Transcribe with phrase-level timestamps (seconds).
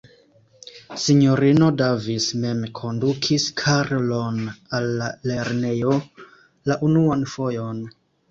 [1.01, 4.41] Sinjorino Davis mem kondukis Karlon
[4.79, 5.99] al la lernejo
[6.71, 7.85] la unuan fojon.